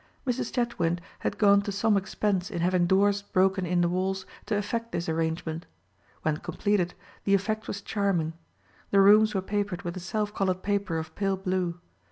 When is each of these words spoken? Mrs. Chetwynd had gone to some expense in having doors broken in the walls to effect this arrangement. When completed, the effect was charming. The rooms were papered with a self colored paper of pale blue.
Mrs. 0.25 0.51
Chetwynd 0.51 0.99
had 1.19 1.37
gone 1.37 1.61
to 1.61 1.71
some 1.71 1.95
expense 1.95 2.49
in 2.49 2.61
having 2.61 2.87
doors 2.87 3.21
broken 3.21 3.67
in 3.67 3.81
the 3.81 3.87
walls 3.87 4.25
to 4.47 4.57
effect 4.57 4.91
this 4.91 5.07
arrangement. 5.07 5.67
When 6.23 6.37
completed, 6.37 6.95
the 7.23 7.35
effect 7.35 7.67
was 7.67 7.83
charming. 7.83 8.33
The 8.89 8.99
rooms 8.99 9.35
were 9.35 9.43
papered 9.43 9.83
with 9.83 9.95
a 9.95 9.99
self 9.99 10.33
colored 10.33 10.63
paper 10.63 10.97
of 10.97 11.13
pale 11.13 11.37
blue. 11.37 11.79